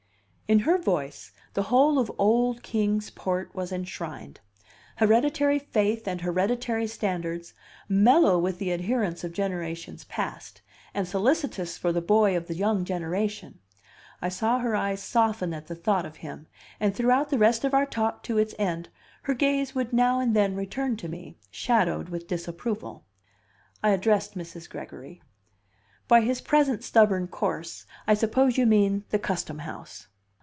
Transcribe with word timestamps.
In 0.47 0.59
her 0.59 0.77
voice, 0.77 1.31
the 1.53 1.63
whole 1.63 1.97
of 1.97 2.11
old 2.17 2.61
Kings 2.61 3.09
Port 3.09 3.55
was 3.55 3.71
enshrined: 3.71 4.41
hereditary 4.97 5.57
faith 5.59 6.05
and 6.09 6.19
hereditary 6.19 6.87
standards, 6.87 7.53
mellow 7.87 8.37
with 8.37 8.59
the 8.59 8.71
adherence 8.71 9.23
of 9.23 9.31
generations 9.31 10.03
past, 10.03 10.61
and 10.93 11.07
solicitous 11.07 11.77
for 11.77 11.93
the 11.93 12.01
boy 12.01 12.35
of 12.35 12.47
the 12.47 12.53
young 12.53 12.83
generation. 12.83 13.59
I 14.21 14.27
saw 14.27 14.59
her 14.59 14.75
eyes 14.75 15.01
soften 15.01 15.53
at 15.53 15.67
the 15.67 15.75
thought 15.75 16.05
of 16.05 16.17
him; 16.17 16.47
and 16.81 16.93
throughout 16.93 17.29
the 17.29 17.37
rest 17.37 17.63
of 17.63 17.73
our 17.73 17.85
talk 17.85 18.21
to 18.23 18.37
its 18.37 18.53
end 18.59 18.89
her 19.21 19.33
gaze 19.33 19.73
would 19.73 19.93
now 19.93 20.19
and 20.19 20.35
then 20.35 20.53
return 20.57 20.97
to 20.97 21.07
me, 21.07 21.37
shadowed 21.49 22.09
with 22.09 22.27
disapproval. 22.27 23.05
I 23.81 23.91
addressed 23.91 24.37
Mrs. 24.37 24.69
Gregory. 24.69 25.21
"By 26.09 26.19
his 26.19 26.41
'present 26.41 26.83
stubborn 26.83 27.29
course' 27.29 27.85
I 28.05 28.15
suppose 28.15 28.57
you 28.57 28.65
mean 28.65 29.05
the 29.11 29.19
Custom 29.19 29.59
House." 29.59 30.07